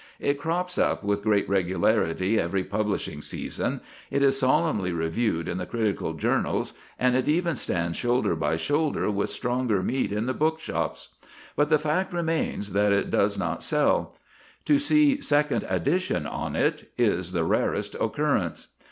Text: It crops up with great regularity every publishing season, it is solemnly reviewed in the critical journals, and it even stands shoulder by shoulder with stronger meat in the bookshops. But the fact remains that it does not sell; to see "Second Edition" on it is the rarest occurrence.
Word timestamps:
It 0.19 0.39
crops 0.39 0.79
up 0.79 1.03
with 1.03 1.21
great 1.21 1.47
regularity 1.47 2.39
every 2.39 2.63
publishing 2.63 3.21
season, 3.21 3.81
it 4.09 4.23
is 4.23 4.39
solemnly 4.39 4.91
reviewed 4.91 5.47
in 5.47 5.59
the 5.59 5.67
critical 5.67 6.13
journals, 6.13 6.73
and 6.97 7.15
it 7.15 7.27
even 7.27 7.53
stands 7.55 7.99
shoulder 7.99 8.35
by 8.35 8.55
shoulder 8.57 9.11
with 9.11 9.29
stronger 9.29 9.83
meat 9.83 10.11
in 10.11 10.25
the 10.25 10.33
bookshops. 10.33 11.09
But 11.55 11.69
the 11.69 11.77
fact 11.77 12.13
remains 12.13 12.71
that 12.73 12.91
it 12.91 13.11
does 13.11 13.37
not 13.37 13.61
sell; 13.61 14.15
to 14.65 14.79
see 14.79 15.21
"Second 15.21 15.67
Edition" 15.69 16.25
on 16.25 16.55
it 16.55 16.91
is 16.97 17.31
the 17.31 17.43
rarest 17.43 17.93
occurrence. 18.01 18.69